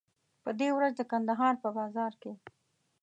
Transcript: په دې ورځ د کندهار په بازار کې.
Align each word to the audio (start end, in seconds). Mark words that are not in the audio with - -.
په 0.43 0.49
دې 0.59 0.69
ورځ 0.77 0.93
د 0.97 1.01
کندهار 1.11 1.53
په 1.63 1.69
بازار 1.77 2.13
کې. 2.21 2.31